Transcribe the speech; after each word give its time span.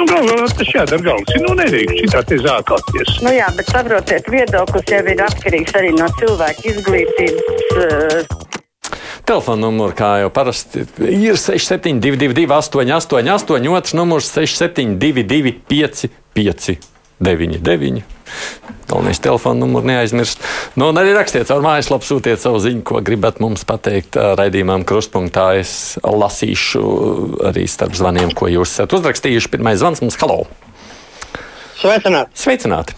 Nu, 0.00 0.06
galvā 0.08 0.46
tas 0.56 0.68
jādara 0.72 1.04
galvas. 1.04 1.34
Nu, 1.44 1.52
nedrīkst 1.58 1.98
šitā 2.00 2.22
te 2.24 2.38
zākāties. 2.40 3.18
Nu 3.20 3.34
jā, 3.34 3.50
bet 3.52 3.68
saprotiet, 3.68 4.30
viedoklis 4.32 4.86
jau 4.88 5.00
ir 5.12 5.20
atkarīgs 5.26 5.74
arī 5.76 5.90
no 5.92 6.06
cilvēka 6.16 6.64
izglītības. 6.70 7.66
Uh, 7.76 8.46
Telefona 9.28 9.66
numurs, 9.66 9.92
kā 9.98 10.14
jau 10.22 10.30
parasti, 10.32 10.86
ir 11.04 11.36
6722, 11.36 12.48
888, 12.48 13.68
otrs 13.76 13.92
numurs 13.98 14.32
672, 14.32 15.52
555, 15.68 16.80
99. 17.20 18.02
Galvenais 18.90 19.20
telefona 19.22 19.60
numurs 19.60 19.86
neaizmirst. 19.86 20.42
Nu, 20.74 20.88
un 20.90 20.98
arī 20.98 21.12
rakstiet 21.14 21.46
caur 21.50 21.62
mājaslapu, 21.64 22.06
sūtiet 22.06 22.42
savu 22.42 22.58
ziņu, 22.62 22.82
ko 22.86 23.02
gribat 23.06 23.38
mums 23.42 23.62
pateikt 23.68 24.18
raidījumam 24.38 24.86
krustpunktā. 24.88 25.50
Es 25.60 25.72
lasīšu 26.02 26.82
arī 27.50 27.66
starp 27.70 27.94
zvaniem, 27.98 28.32
ko 28.34 28.50
jūs 28.50 28.74
esat 28.74 28.96
uzrakstījuši. 28.98 29.52
Pirmais 29.52 29.78
zvans 29.82 30.02
mums- 30.02 30.18
halo! 30.22 30.42
Sveicināti! 31.80 32.36
Sveicināti. 32.36 32.96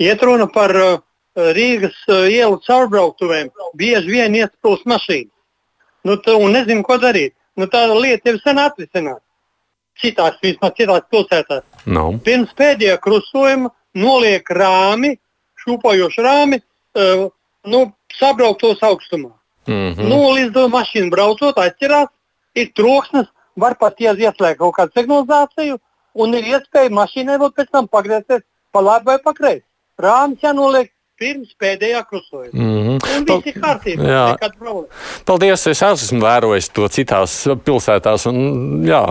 Iet 0.00 0.22
runa 0.26 0.48
par 0.50 0.74
uh, 0.76 0.98
Rīgas 1.36 1.96
uh, 2.08 2.26
ielu 2.26 2.58
caurbrauktuvēm. 2.66 3.52
Bieži 3.78 4.16
vien 4.16 4.34
iesprūst 4.34 4.88
mašīnas. 4.88 5.32
Nu, 6.04 6.16
tu, 6.16 6.34
un 6.40 6.56
nezinu, 6.56 6.82
ko 6.82 6.96
darīt. 7.00 7.36
Nu, 7.60 7.68
tā 7.68 7.84
lieta 7.92 8.32
jau 8.32 8.40
sen 8.40 8.60
atrisināta. 8.60 9.22
Citās, 10.00 10.38
vismaz 10.42 10.72
citās 10.78 11.04
pilsētās. 11.12 11.64
No. 11.86 12.06
Pirms 12.24 12.52
pēdējā 12.56 12.98
krustojuma 13.02 13.70
noliek 13.96 14.46
rāmi, 14.50 15.14
šūpojoši 15.62 16.24
rāmi, 16.24 16.60
uh, 16.60 17.28
nu, 17.66 17.82
sabrauktos 18.18 18.82
augstumā. 18.82 19.32
Mm 19.66 19.94
-hmm. 19.94 20.08
Nu, 20.08 20.18
līdz 20.36 20.52
tam 20.52 20.70
mašīna 20.72 21.10
braucot, 21.10 21.58
atcerās, 21.58 22.08
ir 22.54 22.72
troksnis, 22.74 23.28
var 23.56 23.76
pat 23.78 24.00
ieslēgt 24.00 24.58
kaut 24.58 24.74
kādu 24.74 24.92
signalizāciju, 24.94 25.78
un 26.14 26.34
ir 26.34 26.44
iespēja 26.44 26.90
mašīnai 26.90 27.38
vēl 27.38 27.52
pēc 27.56 27.70
tam 27.72 27.88
pagriezties 27.88 28.42
pa 28.72 28.80
labi 28.80 29.04
vai 29.06 29.18
pa 29.18 29.32
kreisi. 29.32 29.66
Rāmis 29.98 30.42
jānoliek 30.42 30.90
pirms 31.20 31.52
pēdējā 31.60 32.00
krustojuma. 32.08 32.50
Mm 32.54 32.78
-hmm. 32.86 32.98
Un 33.16 33.26
viss 33.28 33.50
ir 33.50 33.60
kārtībā. 33.60 34.06
Nekāda 34.08 34.56
problēma. 34.56 35.02
Paldies! 35.28 35.66
Es 35.70 35.82
esmu 35.82 36.22
vērojis 36.24 36.70
to 36.72 36.88
citās 36.88 37.36
pilsētās. 37.66 38.26
Un, 38.30 38.40
jā, 38.88 39.04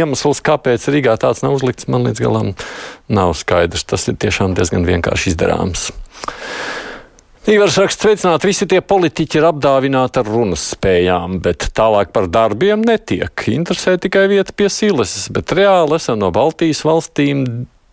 iemesls, 0.00 0.42
kāpēc 0.42 0.88
Rīgā 0.90 1.16
tāds 1.22 1.44
nav 1.46 1.54
uzlikts, 1.58 1.88
man 1.88 2.08
līdz 2.08 2.26
galam 2.26 2.52
nav 3.08 3.34
skaidrs. 3.38 3.86
Tas 3.86 4.08
ir 4.08 4.18
tiešām 4.18 4.54
diezgan 4.58 4.86
vienkārši 4.86 5.34
izdarāms. 5.34 5.90
Ivars 7.50 7.78
raksta, 7.80 8.04
sveicināt, 8.04 8.44
visi 8.44 8.66
tie 8.68 8.82
politiķi 8.84 9.38
ir 9.40 9.46
apdāvināti 9.48 10.20
ar 10.20 10.28
runas 10.28 10.66
spējām, 10.74 11.38
bet 11.40 11.70
tālāk 11.74 12.12
par 12.12 12.28
darbiem 12.28 12.82
netiek. 12.84 13.32
Interesē 13.48 13.96
tikai 13.98 14.26
vieta 14.28 14.52
pie 14.52 14.68
silas, 14.68 15.14
bet 15.32 15.54
reāli 15.56 15.96
esam 15.96 16.20
no 16.20 16.28
Baltijas 16.30 16.84
valstīm 16.84 17.46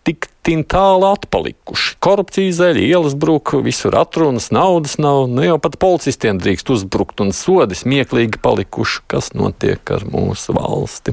tik 0.08 0.30
tālu 0.68 1.04
atpalikuši. 1.10 1.98
Korupcija 2.00 2.54
zeļa, 2.56 2.80
ielas 2.88 3.14
brūk, 3.18 3.52
visur 3.64 3.92
atrunas, 3.98 4.48
naudas 4.54 4.96
nav. 4.96 5.26
Nu 5.28 5.44
jau 5.44 5.58
pat 5.60 5.76
policistiem 5.80 6.40
drīkst 6.40 6.72
uzbrukt 6.72 7.20
un 7.20 7.34
sodi 7.36 7.76
smieklīgi 7.76 8.40
palikuši. 8.40 9.02
Kas 9.12 9.34
notiek 9.36 9.92
ar 9.92 10.06
mūsu 10.08 10.56
valsti? 10.56 11.12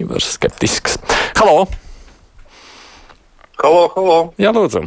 Ivars 0.00 0.32
skeptisks. 0.38 0.96
Halo! 1.36 1.66
Halo, 3.60 3.86
halo! 3.94 4.18
Jā, 4.40 4.50
lūdzu! 4.56 4.86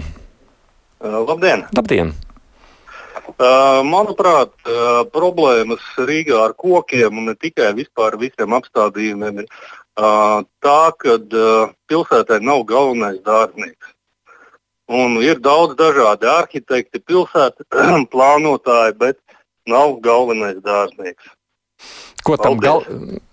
Uh, 1.06 1.22
labdien! 1.30 1.68
Labdien! 1.78 2.16
Uh, 3.36 3.82
manuprāt, 3.86 4.52
uh, 4.66 5.04
problēmas 5.12 5.84
Rīgā 6.00 6.42
ar 6.48 6.54
kokiem 6.58 7.20
un 7.20 7.30
ne 7.30 7.36
tikai 7.38 7.74
vispār 7.78 8.16
visiem 8.22 8.54
apstādījumiem 8.56 9.44
ir 9.44 9.50
tā, 9.96 10.80
ka 11.00 11.18
pilsētai 11.88 12.40
nav 12.44 12.66
galvenais 12.68 13.20
dārznieks. 13.24 13.94
Un 14.88 15.18
ir 15.24 15.40
daudz 15.42 15.76
dažādi 15.80 16.28
arhitekti, 16.30 17.02
pilsētas 17.02 17.66
plānotāji, 18.14 18.98
bet 19.00 19.18
nav 19.68 20.00
galvenais 20.02 20.60
dārznieks. 20.62 21.32
Ko 22.26 22.38
tam 22.42 22.58
gal... 22.58 22.82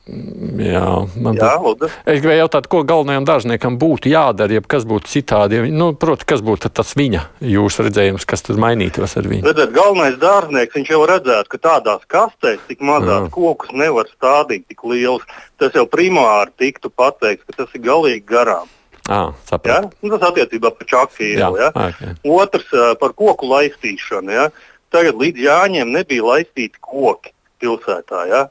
Jā, 0.02 0.88
man 1.22 1.36
Jā, 1.38 1.52
lūdzu. 1.62 1.88
Es 2.10 2.18
gribēju 2.20 2.42
jautāt, 2.42 2.66
ko 2.68 2.80
galvenajam 2.84 3.24
dārzniekam 3.28 3.76
būtu 3.80 4.10
jādara, 4.10 4.58
ja 4.58 4.62
kas 4.74 4.82
būtu 4.88 5.08
citādi. 5.08 5.60
Ja, 5.60 5.68
nu, 5.70 5.92
Protams, 5.96 6.26
kas 6.28 6.42
būtu 6.44 6.68
tas 6.74 6.90
viņa 6.98 7.22
jūsu 7.46 7.86
redzējums, 7.86 8.26
kas 8.28 8.42
tur 8.44 8.58
mainītos 8.60 9.14
ar 9.16 9.28
viņu? 9.30 9.46
Redziet, 9.46 9.72
galvenais 9.76 10.18
dārznieks 10.20 10.76
viņš 10.76 10.90
jau 10.92 11.00
redzētu, 11.08 11.52
ka 11.54 11.60
tādās 11.68 12.04
kastēs 12.10 12.60
tik 12.68 12.82
mazās 12.84 13.28
Jā. 13.28 13.32
kokus 13.32 13.70
nevar 13.78 14.10
stādīt 14.10 14.66
tik 14.68 14.82
lielus. 14.90 15.24
Tas 15.62 15.78
jau 15.78 15.86
primāri 15.88 16.52
tiktu 16.60 16.90
pateikts, 16.90 17.46
ka 17.46 17.62
tas 17.62 17.76
ir 17.78 17.84
galīgi 17.86 18.26
garām. 18.28 18.66
À, 19.08 19.32
Ja? 19.66 19.80
Nu, 20.02 20.12
Tas 20.14 20.28
attiecībā 20.28 20.70
par 20.76 20.86
čaku 20.86 21.30
Jā. 21.30 21.48
Ja? 21.58 21.70
okay. 21.74 22.18
Otrs 22.26 22.68
par 23.00 23.14
koku 23.14 23.48
laistīšanu. 23.50 24.34
Ja? 24.34 24.50
Tagad 24.92 25.16
līdz 25.18 25.46
Jāņiem 25.46 25.94
nebija 25.94 26.26
laistīti 26.26 26.82
koki 26.82 27.32
pilsētā. 27.62 28.26
Ja? 28.30 28.42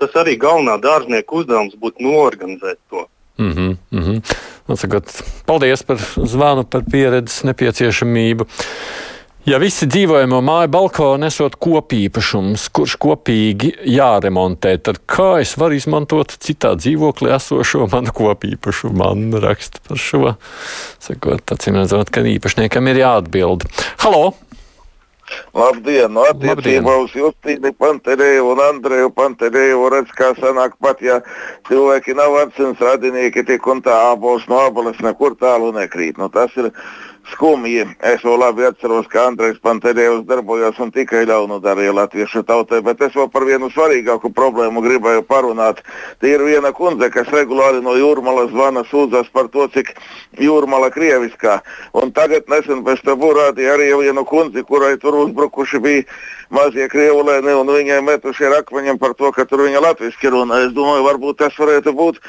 Tas 0.00 0.16
arī 0.20 0.36
galvenā 0.40 0.76
dārznieka 0.82 1.40
uzdevums 1.40 1.76
būtu 1.80 2.04
norganizēt 2.04 2.78
to. 2.90 3.06
Mm 3.38 3.52
-hmm, 3.52 3.76
mm 3.90 4.02
-hmm. 4.02 4.36
Man 4.66 4.76
sakot, 4.76 5.22
paldies 5.46 5.82
par 5.82 5.98
zvanu, 6.16 6.64
par 6.64 6.82
pieredzes 6.90 7.44
nepieciešamību. 7.44 8.46
Ja 9.46 9.60
visi 9.62 9.86
dzīvojamo 9.86 10.40
māju 10.42 10.68
balkonu 10.74 11.26
esot 11.26 11.54
kopīpašums, 11.62 12.64
kurš 12.74 12.96
kopīgi 12.98 13.68
jāremontē, 13.86 14.72
tad 14.82 14.98
kā 15.06 15.40
es 15.40 15.52
varu 15.60 15.74
izmantot 15.78 16.34
citā 16.42 16.72
dzīvoklī 16.74 17.30
esošo 17.36 17.86
manu 17.92 18.10
kopīpašumu? 18.10 18.96
Man 18.98 19.30
raksta 19.44 19.78
par 19.86 20.02
šo. 20.02 20.34
Sakot, 20.98 21.46
acīm 21.46 21.78
redzot, 21.78 22.10
ka 22.10 22.26
īpašniekam 22.26 22.90
ir 22.90 22.96
jāatbild. 23.04 23.68
Halo! 24.02 24.34
Labdien! 25.56 26.12
No 26.14 26.26
attiecībā 26.30 26.92
uz 27.02 27.14
Justīnu 27.16 27.72
Panterēju 27.80 28.44
un 28.52 28.62
Andreju 28.62 29.10
Panterēju 29.16 29.88
redz, 29.94 30.12
kā 30.18 30.32
sanāk 30.38 30.76
pat, 30.82 31.02
ja 31.02 31.18
cilvēki 31.70 32.14
nav 32.18 32.36
atceras 32.44 32.82
radinieki, 32.82 33.46
tik 33.48 33.66
un 33.66 33.82
tā 33.82 33.96
abols 34.12 34.46
no 34.50 34.60
aboles 34.68 35.00
nekur 35.02 35.34
tālu 35.40 35.72
nekrīt. 35.76 36.20
Nu, 36.20 36.30
tas 36.32 36.54
ir 36.60 36.70
skumji. 37.32 37.84
Es 38.06 38.22
vēl 38.24 38.38
labi 38.40 38.66
atceros, 38.68 39.08
ka 39.12 39.26
Andrejs 39.30 39.58
Panterējus 39.64 40.24
darbojās 40.28 40.78
un 40.82 40.92
tikai 40.94 41.24
ļaunu 41.28 41.58
darīja 41.64 41.94
latviešu 41.96 42.42
tautai, 42.46 42.82
bet 42.86 43.02
es 43.04 43.16
vēl 43.16 43.28
par 43.32 43.46
vienu 43.48 43.70
svarīgāku 43.72 44.30
problēmu 44.36 44.82
gribēju 44.84 45.24
parunāt. 45.28 45.82
Tie 46.22 46.34
ir 46.36 46.44
viena 46.46 46.72
kundze, 46.76 47.10
kas 47.14 47.30
regulāri 47.34 47.82
no 47.84 47.96
jūrmalas 47.98 48.52
zvana 48.54 48.84
sūdzas 48.90 49.30
par 49.32 49.50
to, 49.54 49.68
cik 49.74 49.94
jūrmala 50.42 50.90
krieviskā. 50.94 51.60
Un 51.96 52.12
tagad 52.16 52.50
nesen 52.52 52.84
pēc 52.86 53.04
tam 53.06 53.24
rādīja 53.36 53.76
arī 53.76 53.92
vienu 54.00 54.24
kundzi, 54.24 54.64
kurai 54.66 54.96
tur 55.02 55.18
uzbrukuši 55.24 55.82
bija 55.82 56.04
mazie 56.50 56.86
krievulēni 56.88 57.54
un 57.58 57.72
viņai 57.74 58.02
metuši 58.06 58.46
ar 58.46 58.60
akmeņiem 58.60 59.00
par 59.02 59.16
to, 59.18 59.32
ka 59.34 59.46
tur 59.48 59.66
viņa 59.66 59.82
latviski 59.82 60.30
runā. 60.30 60.66
Es 60.66 60.76
domāju, 60.76 61.06
varbūt 61.08 61.42
tas 61.42 61.58
varētu 61.58 61.94
būt 61.96 62.22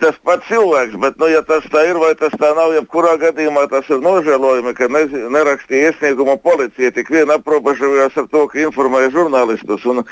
tas 0.00 0.16
pats 0.24 0.46
cilvēks, 0.48 0.96
bet, 1.00 1.16
nu, 1.20 1.28
ja 1.30 1.42
tas 1.46 1.64
tā 1.72 1.84
ir 1.90 1.98
vai 2.00 2.12
tas 2.18 2.34
tā 2.40 2.50
nav, 2.56 2.72
jebkurā 2.74 3.14
gadījumā 3.20 3.66
tas 3.70 3.88
ir 3.92 4.02
nožēlojami, 4.04 4.74
ka 4.76 4.88
ne, 4.92 5.04
nerakstīja 5.36 5.92
iesniegumu 5.92 6.36
policija, 6.42 6.92
tik 6.96 7.12
vien 7.12 7.30
aprobežojās 7.34 8.16
ar 8.20 8.28
to, 8.32 8.44
ka 8.50 8.60
informēja 8.64 9.12
žurnālistus. 9.14 9.86
Un 9.90 10.04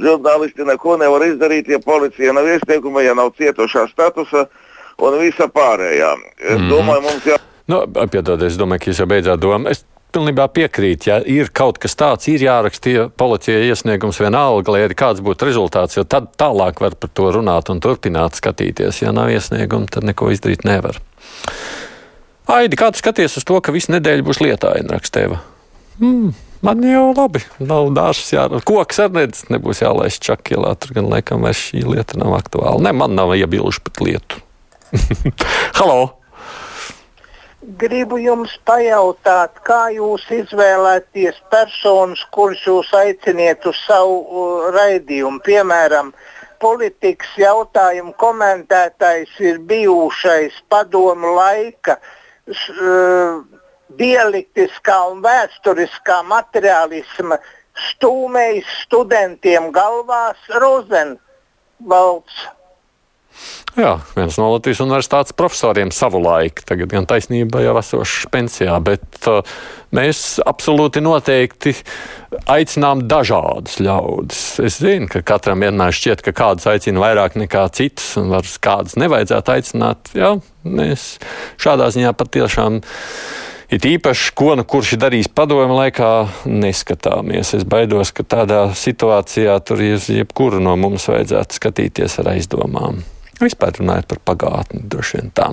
žurnālisti 0.00 0.66
neko 0.68 0.96
nevar 1.00 1.26
izdarīt, 1.28 1.70
ja 1.72 1.80
policija 1.84 2.34
nav 2.36 2.48
iesnieguma, 2.48 3.04
ja 3.06 3.16
nav 3.18 3.32
cietušā 3.40 3.88
statusa 3.92 4.46
un 5.00 5.20
visa 5.20 5.48
pārējā. 5.48 6.12
Es 6.38 6.58
mm. 6.58 6.68
domāju, 6.70 7.06
mums 7.08 7.30
jā. 7.32 7.40
Nu, 7.70 7.84
Piedodiet, 7.86 8.50
es 8.50 8.58
domāju, 8.58 8.82
ka 8.84 8.92
jūs 8.92 9.00
jau 9.02 9.08
beidzāt 9.10 9.42
domu. 9.42 9.70
Es 9.70 9.84
pilnībā 10.14 10.46
piekrītu, 10.54 11.10
ja 11.10 11.18
ir 11.24 11.50
kaut 11.54 11.78
kas 11.82 11.96
tāds, 11.98 12.28
ir 12.30 12.42
jāraksta 12.44 13.08
policijai 13.18 13.68
iesniegums 13.70 14.20
vienalga, 14.22 14.74
lai 14.74 14.84
arī 14.86 14.96
kāds 14.98 15.22
būtu 15.24 15.48
rezultāts, 15.48 15.96
jo 15.98 16.04
tad 16.04 16.32
tālāk 16.40 16.82
var 16.82 16.96
par 17.00 17.12
to 17.14 17.30
runāt 17.36 17.70
un 17.72 17.82
turpināt 17.82 18.38
skatīties. 18.38 19.02
Ja 19.04 19.14
nav 19.16 19.32
iesnieguma, 19.32 19.88
tad 19.90 20.06
neko 20.08 20.32
izdarīt 20.34 20.66
nevar. 20.68 21.00
Aidi, 22.50 22.78
kā 22.78 22.90
tu 22.90 22.98
skaties 22.98 23.38
uz 23.38 23.46
to, 23.46 23.58
ka 23.62 23.74
visu 23.74 23.94
nedēļu 23.94 24.26
būs 24.26 24.42
lietaini 24.42 24.90
rakstēva? 24.90 25.40
Mm, 26.02 26.32
man 26.66 26.86
jau 26.86 27.10
labi, 27.14 27.44
nav 27.62 27.92
dārsts 27.94 28.32
jārada. 28.34 28.62
Koks 28.66 29.02
ar 29.04 29.12
nedz 29.14 29.44
nebūs 29.52 29.84
jālaiž 29.84 30.18
čakilā, 30.24 30.74
tur 30.80 30.96
gan 30.96 31.10
laikam 31.12 31.46
vairs 31.46 31.60
šī 31.70 31.84
lieta 31.86 32.18
nav 32.18 32.34
aktuāla. 32.40 32.80
Ne, 32.88 32.94
man 32.96 33.14
nav 33.18 33.36
iebilžu 33.38 33.84
pret 33.86 34.02
lietu. 34.06 34.42
Halo! 35.78 36.19
Gribu 37.60 38.16
jums 38.16 38.54
pajautāt, 38.64 39.58
kā 39.68 39.90
jūs 39.92 40.22
izvēlēties 40.32 41.42
personus, 41.52 42.22
kurus 42.32 42.62
jūs 42.64 42.88
aiciniet 42.96 43.66
uz 43.68 43.76
savu 43.84 44.14
uh, 44.24 44.70
raidījumu. 44.72 45.42
Piemēram, 45.44 46.14
politikas 46.64 47.34
jautājumu 47.36 48.14
komentētājs 48.16 49.34
ir 49.44 49.58
bijušais 49.68 50.56
padomu 50.72 51.34
laika 51.36 51.98
uh, 52.00 53.42
dialektiskā 54.00 54.96
un 55.10 55.20
vēsturiskā 55.26 56.22
materiālisma 56.32 57.36
stūmējs 57.90 58.72
studentiem 58.86 59.68
galvās 59.76 60.48
Rozenvalds. 60.64 62.40
Jā, 63.78 64.00
viens 64.16 64.34
no 64.40 64.48
Latvijas 64.50 64.80
universitātes 64.82 65.34
profesoriem 65.38 65.92
savu 65.94 66.18
laiku, 66.24 66.64
tagad 66.66 66.90
gan 66.90 67.06
taisnība 67.06 67.62
jau 67.62 67.76
esošs 67.78 68.26
pensijā, 68.32 68.74
bet 68.82 69.28
uh, 69.30 69.46
mēs 69.94 70.40
absolūti 70.42 71.02
noteikti 71.04 71.76
aicinām 72.50 73.04
dažādus 73.10 73.78
ļaudis. 73.82 74.42
Es 74.66 74.80
zinu, 74.82 75.06
ka 75.12 75.22
katram 75.26 75.62
vienmēr 75.62 75.94
šķiet, 75.94 76.24
ka 76.26 76.34
kādus 76.34 76.66
aicina 76.70 77.02
vairāk 77.04 77.38
nekā 77.38 77.68
citus, 77.76 78.08
un 78.18 78.34
varbūt 78.34 78.58
kādus 78.66 78.98
nevajadzētu 78.98 79.54
aicināt. 79.54 80.12
Jā, 80.18 80.34
mēs 80.66 81.12
šādā 81.62 81.92
ziņā 81.94 82.10
patiešām. 82.18 82.82
It 83.70 83.86
īpaši, 83.86 84.32
ko 84.34 84.56
nu 84.58 84.66
kurš 84.66 84.96
darīs 84.98 85.30
padomu 85.30 85.76
laikā, 85.78 86.10
neskatāmies. 86.50 87.54
Es 87.54 87.62
baidos, 87.62 88.10
ka 88.10 88.26
tādā 88.26 88.64
situācijā 88.74 89.54
tur 89.62 89.86
jebkuru 89.86 90.58
no 90.58 90.74
mums 90.74 91.06
vajadzētu 91.06 91.60
skatīties 91.60 92.18
ar 92.18 92.34
aizdomām. 92.34 93.04
Vispār 93.40 93.80
runājot 93.80 94.08
par 94.10 94.22
pagātni, 94.32 94.84
droši 94.90 95.20
vien 95.20 95.34
tā. 95.34 95.50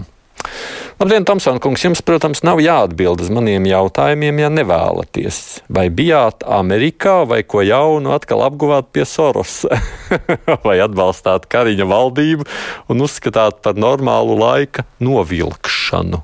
Labdien, 0.97 1.25
Tomson 1.25 1.59
kungs, 1.61 1.83
jums, 1.85 2.01
protams, 2.05 2.41
nav 2.45 2.59
jāatbild 2.61 3.21
uz 3.21 3.29
maniem 3.33 3.67
jautājumiem, 3.69 4.39
ja 4.41 4.49
nevēlaties. 4.53 5.39
Vai 5.69 5.87
bijāt 5.93 6.45
Amerikā 6.45 7.19
vai 7.29 7.43
ko 7.45 7.61
jaunu 7.65 8.15
atkal 8.15 8.41
apguvāt 8.47 8.89
pie 8.95 9.05
Sorosa? 9.05 9.77
vai 10.65 10.79
atbalstāt 10.81 11.45
Kariņa 11.51 11.89
valdību 11.89 12.47
un 12.93 13.05
uzskatāt 13.05 13.61
par 13.65 13.77
normālu 13.77 14.39
laika 14.41 14.87
novilkšanu? 15.03 16.23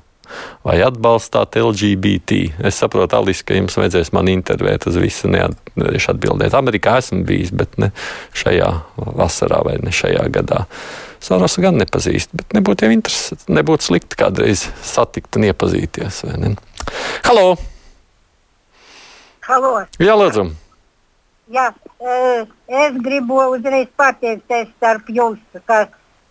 vai 0.64 0.80
atbalstāt 0.82 1.58
LGBT. 1.60 2.38
Es 2.66 2.80
saprotu, 2.80 3.18
Alis, 3.18 3.44
ka 3.46 3.54
jums 3.54 3.76
vajadzēs 3.78 4.12
man 4.16 4.30
intervēt 4.32 4.88
uz 4.90 4.96
visu, 4.98 5.28
nevarēšu 5.30 6.14
atbildēt. 6.14 6.56
Amerikā 6.56 6.96
esmu 7.02 7.22
bijis, 7.28 7.52
bet 7.54 7.76
ne 7.78 7.92
šajā 8.36 8.70
vasarā 9.20 9.60
vai 9.66 9.76
ne 9.84 9.92
šajā 9.94 10.24
gadā. 10.34 10.64
Sāras 11.22 11.56
gan 11.60 11.78
nepazīst, 11.80 12.34
bet 12.36 12.56
nebūtu 12.56 12.86
jau 12.86 12.94
interesanti, 12.94 13.52
nebūtu 13.54 13.88
slikti 13.88 14.18
kādreiz 14.20 14.66
satikt 14.82 15.38
un 15.38 15.48
iepazīties. 15.50 16.24
Ne? 16.40 16.54
Halo! 17.24 17.54
Halo! 19.48 19.72
Jā, 20.00 20.16
lūdzu! 20.18 20.48
Jā, 21.52 21.66
es 22.68 22.94
gribu 23.04 23.36
uzreiz 23.52 23.90
pateikties 24.00 24.70
starp 24.78 25.10
jums, 25.12 25.42
ka 25.68 25.84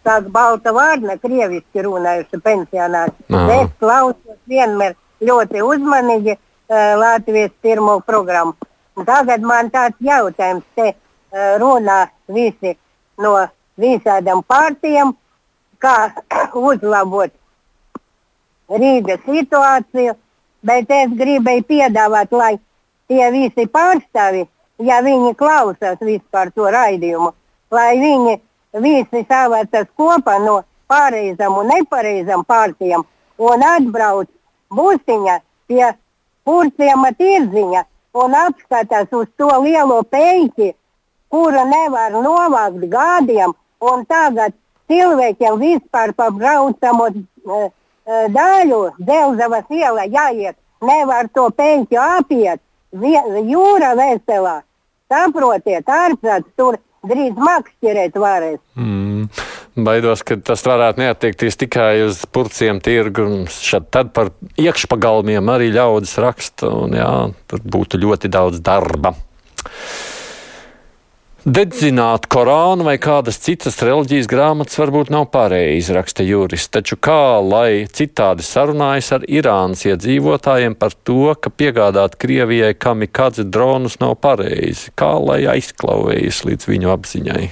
tāda 0.04 0.32
balta 0.34 0.74
vārna, 0.74 1.20
krieviski 1.22 1.84
runājusi 1.86 2.40
pensionārs. 2.44 3.14
Es 3.30 3.70
klausos 3.80 4.40
vienmēr 4.50 4.98
ļoti 5.24 5.62
uzmanīgi 5.64 6.34
uh, 6.36 6.96
Latvijas 7.00 7.54
pirmo 7.62 8.00
programmu. 8.06 8.58
Tagad 9.06 9.46
man 9.46 9.70
tāds 9.74 10.02
jautājums, 10.04 10.66
te 10.76 10.90
uh, 10.94 11.56
runā 11.62 12.08
visi 12.34 12.74
no 13.22 13.36
visādām 13.80 14.44
partijām, 14.48 15.16
kā 15.80 16.14
uzlabot 16.70 17.34
Rīgas 18.74 19.22
situāciju, 19.28 20.16
bet 20.64 20.92
es 20.92 21.12
gribēju 21.20 21.66
piedāvāt, 21.68 22.32
lai 22.32 22.54
tie 23.12 23.30
visi 23.36 23.68
pārstāvi, 23.70 24.46
ja 24.88 25.02
viņi 25.04 25.36
klausās 25.38 26.00
vispār 26.02 26.52
to 26.56 26.70
raidījumu, 26.72 27.34
lai 27.72 27.92
viņi 28.00 28.38
visi 28.82 29.26
savācas 29.30 29.90
kopā 29.98 30.40
no 30.42 30.62
pareizām 30.90 31.58
un 31.60 31.70
nepareizām 31.74 32.46
partijām 32.48 33.06
un 33.38 33.66
atbrauc 33.68 34.30
būsiņā 34.74 35.40
pie 35.68 35.92
purciem 36.48 37.06
tirziņa 37.20 37.84
un 38.24 38.38
apskatās 38.38 39.12
uz 39.12 39.28
to 39.38 39.50
lielo 39.66 40.02
peļķi, 40.16 40.72
kura 41.34 41.66
nevar 41.66 42.14
novākt 42.14 42.88
gādiem 42.90 43.54
un 43.92 44.06
tagad 44.10 44.56
cilvēkiem 44.92 45.60
vispār 45.62 46.14
pa 46.18 46.30
braucamo 46.34 47.10
uh, 47.12 47.72
daļu 48.06 48.82
Zelzavas 49.00 49.72
iela 49.72 50.06
jāiet, 50.08 50.58
nevar 50.84 51.30
to 51.34 51.48
peļķu 51.56 52.00
apiet, 52.04 52.62
jūra 52.94 53.94
veselā. 54.00 54.62
Saprotiet, 55.12 55.88
ārprāts 55.88 56.50
tur 56.58 56.80
drīz 57.06 57.36
makšķerēt 57.38 58.16
varēs. 58.20 58.62
Mm. 58.80 59.28
Baidos, 59.74 60.22
ka 60.22 60.38
tas 60.38 60.62
varētu 60.68 61.02
neatiekties 61.02 61.58
tikai 61.64 62.04
uz 62.06 62.22
purciem 62.30 62.78
tirgu, 62.84 63.26
šad 63.50 63.88
tad 63.94 64.12
par 64.14 64.30
iekšpagalmiem 64.62 65.50
arī 65.50 65.72
ļaudis 65.74 66.14
raksta, 66.22 66.70
un 66.70 66.94
jā, 66.94 67.10
tur 67.50 67.64
būtu 67.76 67.98
ļoti 68.04 68.30
daudz 68.34 68.62
darba. 68.62 69.16
Dedzināt 71.44 72.30
Korānu 72.32 72.86
vai 72.88 72.94
kādas 73.04 73.36
citas 73.44 73.76
reliģijas 73.84 74.30
grāmatas 74.32 74.78
varbūt 74.80 75.10
nav 75.12 75.26
pareizi, 75.34 75.92
raksta 75.92 76.24
jurists, 76.24 76.70
taču 76.72 76.96
kā 76.96 77.42
lai 77.44 77.84
citādi 77.92 78.46
sarunājas 78.48 79.10
ar 79.18 79.26
Irānas 79.28 79.84
iedzīvotājiem 79.84 80.78
par 80.80 80.96
to, 81.04 81.34
ka 81.36 81.52
piegādāt 81.52 82.16
Krievijai 82.16 82.72
kamikadze 82.80 83.44
dronus 83.44 84.00
nav 84.00 84.16
pareizi, 84.24 84.94
kā 84.96 85.12
lai 85.20 85.42
aizklauvējas 85.58 86.46
līdz 86.48 86.72
viņu 86.72 86.96
apziņai? 86.96 87.44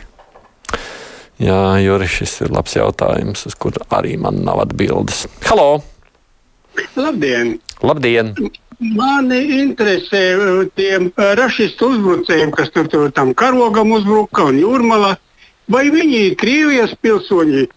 Jā, 1.43 1.61
Juris, 1.83 2.15
šis 2.15 2.39
ir 2.45 2.55
labs 2.55 2.79
jautājums, 2.79 3.43
uz 3.43 3.59
kuru 3.59 3.83
arī 3.91 4.15
man 4.15 4.39
nav 4.47 4.63
atbildes. 4.69 5.25
Halo! 5.49 5.81
Labdien! 6.95 7.57
Labdien! 7.83 8.37
Mani 8.81 9.37
interesē 9.61 10.21
uh, 10.35 10.63
tie 10.73 10.95
uh, 10.97 11.11
rašistu 11.37 11.91
uzbrucēji, 11.93 12.47
kas 12.55 12.71
tur, 12.73 12.87
tur 12.89 13.11
tam 13.13 13.35
karogam 13.37 13.93
uzbruka 13.93 14.47
un 14.49 14.57
jūrmalā. 14.57 15.11
Vai 15.71 15.83
viņi 15.93 16.23
ir 16.31 16.37
Krievijas 16.41 16.95
pilsoņi? 16.97 17.67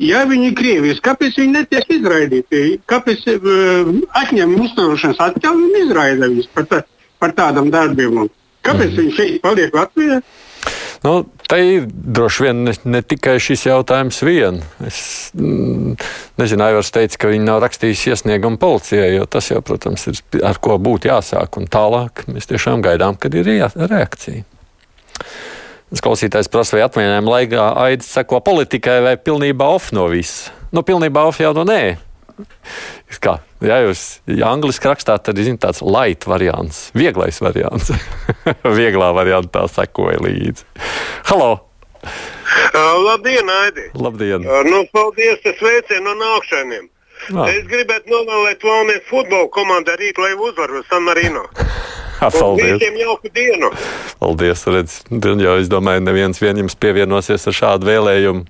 Ja 0.00 0.24
viņi 0.26 0.48
ir 0.48 0.56
Krievijas, 0.56 1.02
kāpēc 1.04 1.36
viņi 1.42 1.52
netiek 1.58 1.92
izraidīti? 1.98 2.62
Kāpēc 2.88 3.26
uh, 3.34 3.92
atņem 4.22 4.56
uzturošanas 4.64 5.20
atļauju 5.26 5.68
un 5.68 5.76
izraida 5.82 6.32
viņus 6.32 6.48
par, 6.56 6.70
tā, 6.72 6.80
par 7.20 7.36
tādam 7.36 7.68
darbiem? 7.74 8.24
Kāpēc 8.64 8.88
mm. 8.88 8.98
viņi 9.02 9.16
šeit 9.18 9.38
paliek 9.44 9.76
Latvijā? 9.76 10.22
Nu, 11.04 11.18
Te 11.44 11.58
ir 11.60 11.88
droši 11.88 12.46
vien 12.46 12.62
ne, 12.64 12.72
ne 12.88 13.00
tikai 13.04 13.36
šis 13.42 13.66
jautājums 13.66 14.22
vien. 14.24 14.62
Es 14.86 15.00
mm, 15.36 15.96
nezinu, 16.40 16.64
Aivars 16.64 16.92
teica, 16.94 17.20
ka 17.20 17.32
viņi 17.32 17.44
nav 17.44 17.60
rakstījuši 17.66 18.14
iesniegumu 18.14 18.60
policijai, 18.60 19.10
jo 19.18 19.26
tas 19.28 19.50
jau, 19.52 19.60
protams, 19.64 20.06
ir 20.08 20.44
ar 20.46 20.60
ko 20.64 20.78
būtu 20.80 21.10
jāsāk. 21.12 21.60
Un 21.60 21.68
tālāk 21.68 22.24
mēs 22.32 22.48
tiešām 22.48 22.84
gaidām, 22.84 23.18
kad 23.20 23.36
ir 23.36 23.50
reakcija. 23.76 24.46
Klausītājs 25.94 26.48
prasa, 26.50 26.74
vai 26.74 26.86
atvaļinājuma 26.88 27.36
laikā 27.36 27.68
aids 27.84 28.08
seko 28.16 28.40
politikai 28.42 28.98
vai 29.04 29.14
pilnībā 29.20 29.68
off 29.76 29.92
no 29.94 30.08
visa. 30.10 30.50
Nu, 30.74 30.82
pilnībā 30.82 31.28
off 31.28 31.38
jau 31.44 31.52
no 31.54 31.62
nē. 31.68 31.94
Kā, 33.22 33.36
ja 33.62 33.76
jūs 33.84 34.00
ja 34.26 34.48
angliski 34.50 34.88
rakstāt, 34.90 35.22
tad 35.28 35.38
ir 35.38 35.52
tāds 35.62 35.84
light 35.86 36.26
variants, 36.26 36.88
vieglais 36.98 37.38
variants. 37.42 37.92
Vieglā 38.80 39.12
variantā 39.14 39.68
sekoja 39.70 40.18
līdzi. 40.24 40.66
Halo! 41.30 41.52
Uh, 42.04 43.04
labdien, 43.04 43.48
Aidi! 43.50 43.90
Labdien! 43.94 44.44
Uh, 44.46 44.64
nu, 44.68 44.84
paldies, 44.92 45.40
es 45.44 45.56
sveicienu 45.58 46.12
no 46.12 46.18
nākšaniem. 46.20 46.90
Ah. 47.32 47.48
Es 47.48 47.64
gribētu 47.70 48.12
novēlēt 48.12 48.64
Valmijas 48.66 49.06
futbola 49.08 49.48
komandai 49.54 49.96
rīt, 50.00 50.18
lai 50.20 50.34
uzvaru 50.36 50.82
San 50.90 51.06
Marino. 51.06 51.46
Paldies! 52.20 52.76
Visiem 52.76 52.98
jauku 53.00 53.30
dienu! 53.34 53.70
Paldies! 54.20 54.66
Redz, 54.70 55.00
jau 55.10 55.56
es 55.60 55.70
domāju, 55.72 56.04
neviens 56.04 56.40
vien 56.42 56.60
jums 56.60 56.76
pievienosies 56.76 57.48
ar 57.50 57.58
šādu 57.60 57.90
vēlējumu. 57.90 58.44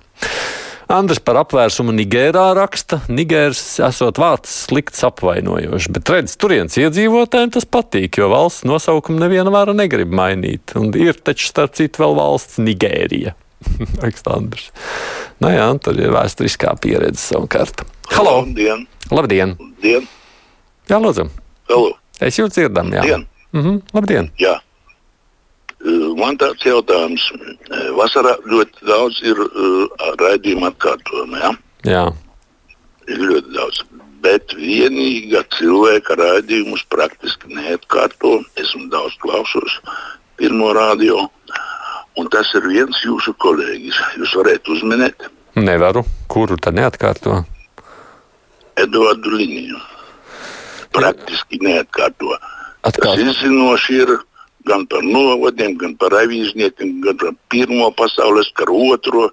Andris 0.91 1.17
par 1.23 1.39
apvērsumu 1.41 1.93
Nigērā 1.97 2.43
raksta, 2.57 2.99
Nigēras 3.09 3.61
esot 3.87 4.19
vārds 4.21 4.51
slikts 4.67 5.01
apvainojošs, 5.07 5.87
bet 5.95 6.11
redz, 6.13 6.35
turienes 6.37 6.77
iedzīvotājiem 6.77 7.55
tas 7.55 7.65
patīk, 7.65 8.19
jo 8.21 8.29
valsts 8.29 8.67
nosaukumu 8.69 9.17
neviena 9.23 9.53
vara 9.53 9.73
negrib 9.73 10.13
mainīt. 10.13 10.75
Un 10.77 10.91
ir 10.93 11.17
taču 11.17 11.49
starp 11.49 11.73
citu 11.79 12.03
vēl 12.03 12.13
valsts 12.19 12.61
Nigērija. 12.61 13.33
Aleksandrs. 14.03 14.69
Nu 15.41 15.49
jā, 15.49 15.65
tur 15.81 15.97
ir 15.97 16.13
vēsturiskā 16.13 16.75
pieredze 16.83 17.23
savukārt. 17.23 17.81
Halo! 18.13 18.43
Labdien! 18.43 18.85
Labdien! 19.09 19.55
Labdien. 19.57 20.05
Jā, 20.91 21.01
lūdzu! 21.01 21.25
Halo! 21.71 21.95
Es 22.21 22.37
jūs 22.37 22.53
dzirdam, 22.53 22.93
jā. 22.93 23.01
Labdien! 23.01 23.25
Mhm, 23.55 23.81
labdien! 23.95 24.29
Jā. 24.37 24.59
Man 26.15 26.37
tāds 26.39 26.63
jautājums. 26.63 27.25
Vasarā 27.97 28.35
ļoti 28.47 28.87
daudz 28.87 29.19
ir 29.25 29.39
uh, 29.41 29.85
raidījumu 30.21 30.69
atkārtojumu. 30.71 31.41
Ja? 31.41 31.51
Jā. 31.85 32.03
Ir 33.11 33.21
ļoti 33.21 33.55
daudz. 33.55 33.83
Bet 34.25 34.55
vienīgā 34.57 35.43
cilvēka 35.53 36.17
raidījumus 36.17 36.85
praktiski 36.89 37.51
neatkārto. 37.53 38.39
Esmu 38.61 38.87
daudz 38.93 39.17
klausos 39.21 39.79
pirmo 40.39 40.71
radio. 40.75 41.27
Un 42.15 42.29
tas 42.31 42.47
ir 42.55 42.67
viens 42.71 43.01
jūsu 43.03 43.35
kolēģis. 43.43 43.99
Jūs 44.21 44.35
varat 44.39 44.71
uzminēt? 44.71 45.27
Nevaru. 45.59 46.05
Kuru 46.31 46.57
tad 46.59 46.77
neatkārto? 46.79 47.41
Eduardu 48.79 49.35
Līniju. 49.35 49.81
Praktiski 50.95 51.59
neatkārto. 51.63 52.37
Atkārt. 52.85 53.19
Tas 53.19 53.21
izzinoši 53.35 53.99
ir 54.03 54.15
gan 54.65 54.85
par 54.89 55.05
novadiem, 55.05 55.75
gan 55.77 55.93
par 56.01 56.15
avīzniekiem, 56.21 56.97
gan 57.05 57.19
par 57.21 57.35
pirmo 57.53 57.91
pasaules 57.97 58.49
karu, 58.57 58.81
otro, 58.95 59.29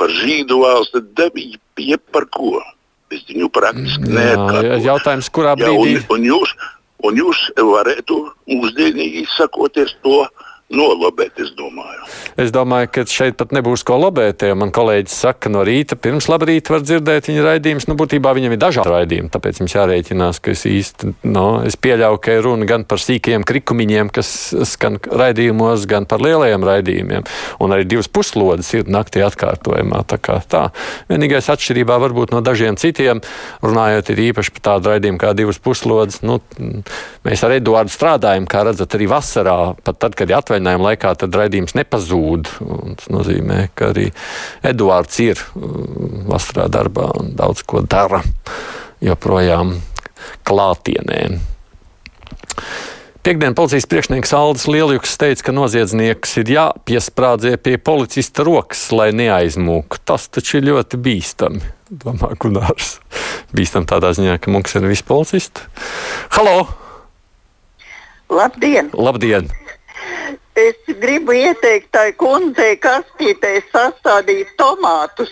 par 0.00 0.12
žīdu 0.12 0.60
valsti, 0.62 1.02
dabīgi 1.18 1.58
pie 1.78 1.96
par 2.12 2.28
ko. 2.32 2.60
Es 3.12 3.24
viņu 3.28 3.50
praktiski 3.52 4.08
neatkārtoju. 4.08 4.78
Jautājums, 4.86 5.28
kurā 5.36 5.52
brīdī? 5.60 5.96
Jā, 5.98 6.04
un, 6.06 6.14
un, 6.16 6.28
jūs, 6.30 6.54
un 7.04 7.18
jūs 7.20 7.42
varētu 7.58 8.18
mūsdienīgi 8.48 9.26
sakoties 9.34 9.92
to 10.04 10.22
nolabēt, 10.74 11.38
es 11.42 11.52
domāju. 11.58 12.00
Es 12.40 12.52
domāju, 12.54 12.88
ka 12.94 13.04
šeit 13.08 13.36
pat 13.36 13.52
nebūs 13.52 13.84
ko 13.86 13.98
lobēt. 14.00 14.44
Ja 14.46 14.56
man 14.58 14.72
kolēģis 14.74 15.16
saka, 15.26 15.50
no 15.52 15.64
rīta 15.66 15.98
pirms 16.00 16.28
labrīta 16.32 16.74
var 16.74 16.84
dzirdēt 16.84 17.28
viņa 17.28 17.44
raidījumus. 17.44 17.86
Nu, 17.90 17.96
būtībā 18.00 18.32
viņam 18.36 18.54
ir 18.54 18.60
dažādi 18.62 18.92
raidījumi, 18.92 19.30
tāpēc 19.32 19.60
mums 19.60 19.76
jārēķinās, 19.76 20.40
ka 20.42 20.54
es 20.54 20.64
īsti 20.68 21.12
no, 21.28 21.46
es 21.68 21.76
pieļauju, 21.76 22.20
ka 22.24 22.36
ir 22.38 22.46
runa 22.46 22.68
gan 22.68 22.86
par 22.88 23.02
sīkiem 23.02 23.44
krikumiņiem, 23.48 24.12
kas 24.16 24.32
skan 24.72 24.96
raidījumos, 25.04 25.84
gan 25.90 26.08
par 26.08 26.24
lielajiem 26.24 26.64
raidījumiem. 26.66 27.28
Un 27.62 27.76
arī 27.76 27.86
divas 27.88 28.08
puslodes 28.08 28.72
ir 28.78 28.88
naktī 28.88 29.24
atkārtojumā. 29.26 30.02
Tā 30.08 30.18
kā 30.22 30.40
tā. 30.48 30.64
Vienīgais 31.12 31.52
atšķirībā 31.52 32.00
varbūt 32.00 32.32
no 32.32 32.40
dažiem 32.44 32.80
citiem, 32.80 33.20
runājot 33.62 34.12
īpaši 34.12 34.56
par 34.56 34.66
tādu 34.70 34.92
raidījumu 34.92 35.20
kā 35.20 35.32
divas 35.36 35.60
puslodes, 35.62 36.20
nu, 36.24 36.38
mēs 37.26 37.42
ar 37.44 37.56
Eduārdu 37.58 37.92
strādājam, 37.92 38.46
kā 38.50 38.64
redzat, 38.66 38.96
arī 38.96 39.08
vasarā, 39.10 39.56
pat 39.84 39.98
tad, 40.02 40.16
kad 40.18 40.30
ir 40.30 40.38
atvaļinājums 40.38 40.61
atvaļinājuma 40.62 40.88
laikā 40.90 41.12
tad 41.18 41.36
raidījums 41.36 41.74
nepazūd. 41.74 42.50
Tas 42.98 43.08
nozīmē, 43.10 43.70
ka 43.74 43.90
arī 43.92 44.10
Eduards 44.62 45.18
ir 45.22 45.38
uh, 45.38 46.26
vasarā 46.30 46.68
darbā 46.70 47.10
un 47.18 47.34
daudz 47.36 47.64
ko 47.66 47.82
dara 47.82 48.22
joprojām 49.02 49.80
klātienē. 50.46 51.40
Piektdien 53.22 53.54
policijas 53.54 53.86
priekšnieks 53.86 54.32
Aldis 54.34 54.66
Lieljuks 54.66 55.14
teica, 55.18 55.44
ka 55.46 55.54
noziedznieks 55.54 56.36
ir 56.42 56.50
jāpiesprādzie 56.56 57.54
pie 57.62 57.76
policista 57.78 58.42
rokas, 58.46 58.88
lai 58.90 59.12
neaizmūk. 59.14 60.00
Tas 60.02 60.26
taču 60.26 60.58
ir 60.58 60.66
ļoti 60.72 60.98
bīstami. 60.98 61.62
Domā, 62.02 62.32
Gunārs. 62.42 62.96
Bīstam 63.54 63.86
tādā 63.86 64.10
ziņā, 64.16 64.38
ka 64.42 64.50
mums 64.50 64.74
ir 64.74 64.88
visi 64.90 65.06
policisti. 65.06 65.66
Halo! 66.34 66.66
Labdien! 68.32 68.90
Labdien! 68.96 69.52
Es 70.54 70.76
gribu 71.00 71.32
ieteikt 71.32 71.88
tai 71.96 72.12
kundzei 72.12 72.76
kastītē 72.76 73.54
sastādīt 73.72 74.50
tomātus. 74.60 75.30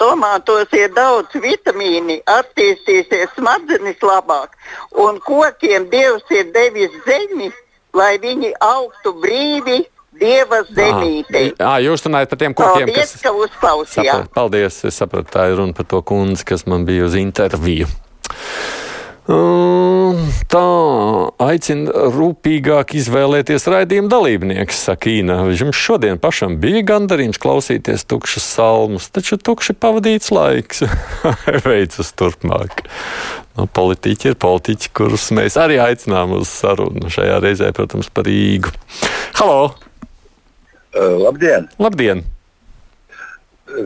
Tomātos 0.00 0.72
ir 0.76 0.92
daudz 0.96 1.34
vitamīnu, 1.36 2.22
attīstīsies 2.28 3.34
smadzenes 3.36 4.00
labāk, 4.00 4.54
un 4.96 5.18
kokiem 5.20 5.90
Dievs 5.92 6.24
ir 6.32 6.48
devis 6.54 6.94
zemi, 7.04 7.50
lai 7.92 8.14
viņi 8.20 8.54
augtu 8.64 9.12
brīvi 9.20 9.82
Dieva 10.20 10.60
zemītē. 10.68 11.42
Jā, 11.60 11.74
jūs 11.84 12.04
runājat 12.04 12.32
par 12.32 12.40
tiem 12.40 12.56
kokiem, 12.56 12.88
Paldies, 12.90 13.12
kas. 13.14 13.22
ka 13.24 13.32
uzklausījāt. 13.36 14.32
Paldies, 14.36 14.80
es 14.88 15.00
sapratu, 15.00 15.30
tā 15.36 15.46
ir 15.52 15.60
runa 15.60 15.76
par 15.76 15.88
to 15.88 16.00
kundzi, 16.04 16.44
kas 16.48 16.66
man 16.68 16.84
bija 16.88 17.06
uz 17.06 17.16
interviju. 17.16 17.88
Tā 19.28 20.62
aicina 21.44 22.06
rūpīgāk 22.14 22.94
izvēlēties 22.96 23.66
raidījuma 23.68 24.08
dalībnieks, 24.10 24.78
saka 24.88 25.10
Īna. 25.12 25.36
Jums 25.52 25.76
šodien 25.76 26.18
pašam 26.18 26.56
bija 26.62 26.80
gandarījums 26.88 27.38
klausīties 27.42 28.06
tukšas 28.08 28.46
salmus, 28.56 29.10
taču 29.12 29.36
tukši 29.36 29.76
pavadīts 29.76 30.32
laiks. 30.32 30.82
Veicas 31.68 32.14
turpmāk. 32.16 32.82
Nu, 33.58 33.68
politiķi 33.68 34.32
ir 34.32 34.40
politiķi, 34.40 34.90
kurus 34.96 35.28
mēs 35.36 35.58
arī 35.60 35.78
aicinām 35.84 36.34
uz 36.40 36.48
sarunu. 36.48 37.12
Šajā 37.12 37.38
reizē, 37.44 37.70
protams, 37.76 38.08
par 38.08 38.26
Rīgu. 38.30 38.72
Halo! 39.36 39.74
Uh, 40.90 41.20
labdien! 41.20 41.68
Labdien! 41.78 42.24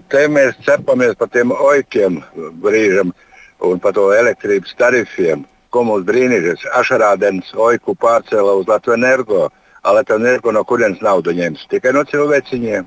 Te 0.09 0.25
mēs 0.33 0.57
cepamies 0.65 1.19
par 1.21 1.29
tiem 1.35 1.51
oikiem 1.53 2.23
brīžam. 2.63 3.11
Uh, 3.11 3.24
un 3.71 3.83
par 3.83 3.97
to 3.97 4.11
elektrības 4.15 4.75
tarifiem. 4.79 5.45
Ko 5.75 5.83
mums 5.87 6.07
brīnīties? 6.07 6.69
Ašarādens 6.79 7.51
oiku 7.59 7.97
pārcēla 7.99 8.55
uz 8.61 8.69
Latviju 8.71 8.97
energo. 8.99 9.49
Latviju 9.85 10.21
energo 10.21 10.53
no 10.55 10.63
kurienes 10.65 11.03
naudu 11.05 11.35
ņems? 11.35 11.67
Tikai 11.73 11.93
no 11.97 12.05
cilvēciņiem. 12.09 12.87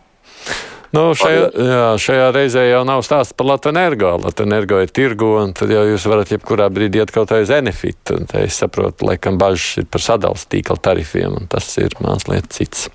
Nu, 0.96 1.12
šajā, 1.20 1.48
jā, 1.52 1.88
šajā 2.00 2.28
reizē 2.32 2.64
jau 2.70 2.86
nav 2.88 3.02
stāsts 3.04 3.36
par 3.38 3.50
Latviju 3.50 3.74
energo. 3.76 4.14
Latviju 4.24 4.48
energo 4.48 4.80
ir 4.82 4.94
tirgu, 4.96 5.34
un 5.44 5.54
tad 5.58 5.72
jau 5.74 5.84
jūs 5.90 6.08
varat 6.08 6.32
jebkurā 6.32 6.70
brīdī 6.74 7.04
iet 7.04 7.12
kaut 7.16 7.30
kā 7.34 7.42
uz 7.44 7.52
Enefit. 7.54 8.14
Es 8.40 8.62
saprotu, 8.64 9.10
laikam 9.10 9.40
bažas 9.42 9.84
ir 9.84 9.90
par 9.92 10.04
sadalījuma 10.06 10.52
tīkla 10.54 10.80
tarifiem, 10.88 11.36
un 11.42 11.52
tas 11.52 11.68
ir 11.84 11.96
mazliet 12.04 12.48
cits. 12.56 12.88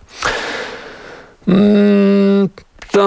Mm, 1.46 2.48
Tā, 2.92 3.04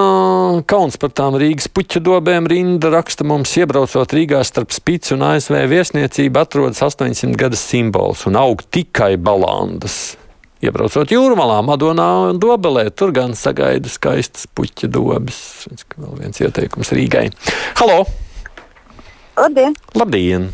kauns 0.66 0.96
par 0.98 1.12
tām 1.14 1.36
Rīgas 1.38 1.68
puķa 1.70 2.00
dobēm 2.02 2.48
rinda 2.50 2.90
raksta 2.90 3.22
mums, 3.28 3.52
iebraucot 3.54 4.16
Rīgā 4.18 4.40
starp 4.42 4.74
Spīci 4.74 5.14
un 5.14 5.22
ASV 5.28 5.60
viesniecību, 5.70 6.42
atrodas 6.42 6.82
800 6.82 7.38
gada 7.38 7.60
simbols 7.60 8.26
un 8.26 8.40
aug 8.42 8.64
tikai 8.74 9.12
balandas. 9.22 10.16
Iebraucot 10.66 11.14
jūrmalā, 11.14 11.60
Madonā 11.70 12.10
un 12.32 12.42
Dobelē, 12.42 12.88
tur 12.98 13.14
gan 13.14 13.38
sagaida 13.38 13.92
skaistas 13.94 14.50
puķa 14.58 14.90
dobes. 14.90 15.38
Vēl 15.94 16.18
viens 16.18 16.42
ieteikums 16.42 16.90
Rīgai. 16.98 17.28
Halo! 17.78 18.02
Labdien! 19.38 19.78
Labdien! 19.94 20.50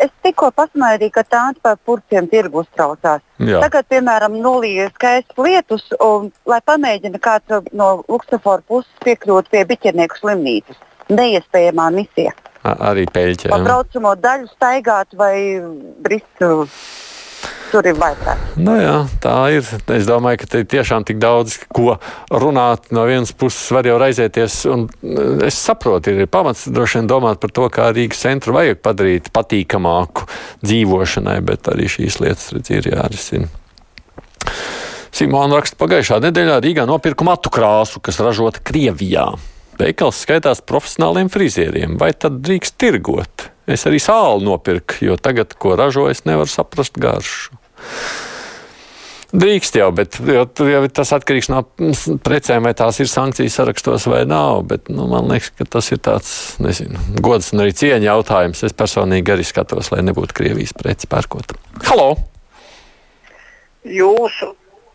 Es 0.00 0.12
tikko 0.24 0.48
pasmaidīju, 0.56 1.12
ka 1.12 1.24
tāda 1.28 1.60
par 1.62 1.76
purciem 1.84 2.28
tirgu 2.30 2.62
uztraucās. 2.62 3.20
Jā. 3.40 3.60
Tagad, 3.64 3.88
piemēram, 3.92 4.38
nolīja 4.40 4.88
skaists 4.94 5.40
lietus, 5.40 5.84
un, 6.00 6.30
lai 6.48 6.60
pamēģina 6.64 7.20
kāds 7.20 7.72
no 7.76 7.90
Luksafora 8.08 8.64
puses 8.68 8.90
piekļūt 9.04 9.50
pie 9.52 9.66
biķernieku 9.68 10.20
slimnīcas. 10.22 10.80
Neiespējamā 11.10 11.90
misija. 11.92 12.32
A, 12.62 12.74
arī 12.90 13.06
pēļķi. 13.12 13.50
Pa 13.52 13.60
braucamo 13.64 14.14
daļu 14.20 14.50
staigāt 14.54 15.16
vai 15.20 15.34
brist 16.04 16.44
tur 17.70 17.86
ir 17.88 17.96
vajadzētu. 17.98 18.60
Nu 18.60 18.74
jā, 18.78 18.96
tā 19.22 19.34
ir. 19.54 19.66
Es 19.94 20.08
domāju, 20.08 20.42
ka 20.42 20.48
te 20.50 20.62
ir 20.62 20.68
tiešām 20.70 21.06
tik 21.08 21.20
daudz, 21.22 21.56
ko 21.70 21.96
runāt. 22.30 22.90
No 22.94 23.06
vienas 23.08 23.32
puses 23.36 23.70
var 23.74 23.88
jau 23.88 23.98
raizēties, 24.00 24.58
un 24.72 24.86
eh, 24.88 25.46
es 25.48 25.58
saprotu, 25.60 26.14
ir 26.14 26.30
pamats 26.30 26.66
droši 26.70 27.00
vien 27.00 27.10
domāt 27.10 27.40
par 27.42 27.54
to, 27.56 27.68
kā 27.72 27.90
Rīgas 27.94 28.22
centru 28.26 28.56
vajag 28.56 28.82
padarīt 28.84 29.30
patīkamāku 29.34 30.26
dzīvošanai, 30.66 31.38
bet 31.46 31.70
arī 31.72 31.88
šīs 31.90 32.20
lietas 32.24 32.50
redz, 32.56 32.74
ir 32.74 32.90
jārisina. 32.92 33.50
Simona 35.14 35.58
raksta, 35.58 35.76
pagājušā 35.80 36.20
nedēļā 36.22 36.60
Rīgā 36.64 36.84
nopirku 36.88 37.26
matu 37.26 37.50
krāsu, 37.52 38.02
kas 38.02 38.20
ražota 38.22 38.62
Krievijā. 38.64 39.26
Veikals 39.80 40.20
skaitās 40.22 40.60
profesionāliem 40.66 41.30
frizieriem, 41.32 41.96
vai 42.00 42.12
tad 42.12 42.42
drīkst 42.44 42.76
tirgot? 42.80 43.48
Es 43.70 43.86
arī 43.88 44.00
sāli 44.02 44.44
nopirku, 44.44 44.98
jo 45.06 45.16
tagad, 45.20 45.54
ko 45.60 45.76
ražo, 45.78 46.08
es 46.10 46.24
nevaru 46.28 46.50
saprast 46.50 46.98
garšu. 47.00 47.59
Drīkst 49.30 49.76
jau, 49.78 49.92
bet 49.94 50.16
jo, 50.26 50.42
tur 50.50 50.72
jau 50.72 50.80
tas 50.90 51.12
atkarīgs 51.14 51.52
no 51.52 51.60
precēm, 52.26 52.64
vai 52.66 52.72
tās 52.74 52.98
ir 52.98 53.06
sankcijas 53.10 53.60
sarakstos 53.60 54.08
vai 54.10 54.24
nav. 54.26 54.64
Bet, 54.72 54.90
nu, 54.90 55.06
man 55.10 55.30
liekas, 55.30 55.52
ka 55.54 55.68
tas 55.78 55.92
ir 55.94 56.00
tāds 56.02 56.32
nezinu, 56.62 56.98
gods 57.22 57.52
un 57.54 57.62
arī 57.62 57.76
cieņa 57.78 58.08
jautājums. 58.08 58.64
Es 58.66 58.74
personīgi 58.74 59.36
arī 59.36 59.46
skatos, 59.46 59.92
lai 59.94 60.02
nebūtu 60.08 60.34
Krievijas 60.34 60.74
preci 60.74 61.06
pērkot. 61.10 61.54
Halo! 61.86 62.16
Jūsu 63.86 64.50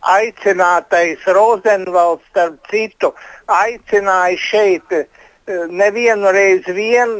aicinātais 0.05 1.23
Rozenvalds, 1.31 2.27
starp 2.33 2.59
citu, 2.69 3.13
aicināja 3.49 4.37
šeit 4.41 4.99
nevienu 5.47 6.31
reizi 6.33 6.73
vien 6.73 7.11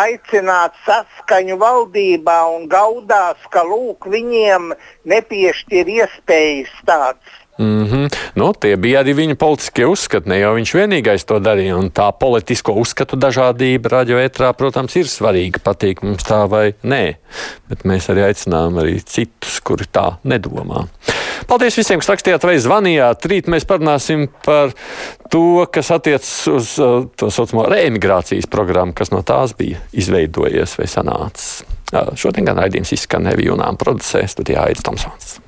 aicināt 0.00 0.76
saskaņu 0.86 1.58
valdībā 1.60 2.38
un 2.54 2.68
gaudās, 2.68 3.36
ka 3.52 3.64
lūk, 3.66 4.08
viņiem 4.08 4.72
nepiešķir 5.04 5.92
iespējas 5.98 6.72
tādas. 6.88 7.37
Mm 7.58 7.86
-hmm. 7.86 8.14
nu, 8.34 8.52
tie 8.52 8.76
bija 8.76 9.02
arī 9.02 9.14
viņa 9.14 9.34
politiskie 9.34 9.86
uzskati. 9.86 10.28
Ne 10.28 10.38
jau 10.38 10.54
viņš 10.54 10.74
vienīgais 10.74 11.24
to 11.26 11.40
darīja. 11.42 11.90
Tā 11.90 12.12
politisko 12.12 12.72
uzskatu 12.72 13.16
dažādība 13.16 13.88
radioetrā, 13.88 14.52
protams, 14.52 14.96
ir 14.96 15.04
svarīga. 15.04 15.58
Patīk 15.58 16.02
mums 16.02 16.22
tā 16.22 16.48
vai 16.48 16.74
nē. 16.84 17.14
Bet 17.68 17.82
mēs 17.84 18.08
arī 18.10 18.22
aicinām 18.22 18.78
arī 18.78 19.00
citus, 19.04 19.60
kuri 19.60 19.84
tā 19.92 20.16
nedomā. 20.24 20.86
Paldies 21.46 21.76
visiem, 21.76 21.98
kas 21.98 22.08
rakstījāt 22.08 22.44
vai 22.44 22.58
zvanījāt. 22.58 23.26
Rīt 23.26 23.48
mēs 23.48 23.64
parunāsim 23.64 24.28
par 24.44 24.70
to, 25.30 25.66
kas 25.72 25.90
attiecas 25.90 26.46
uz 26.46 26.78
uh, 26.78 27.06
to 27.16 27.30
saucamo 27.30 27.64
reemigrācijas 27.64 28.46
programmu, 28.46 28.92
kas 28.92 29.10
no 29.10 29.22
tās 29.22 29.56
bija 29.58 29.80
izveidojies 29.92 30.78
vai 30.78 30.86
sanācis. 30.86 31.64
Uh, 31.92 32.12
šodien 32.14 32.44
gan 32.44 32.60
raidījums 32.60 32.92
izskanēja 32.92 33.48
Jūnām 33.48 33.80
producē 33.80 34.26
studijā 34.28 34.68
Aits 34.68 34.84
Tomsons. 34.84 35.47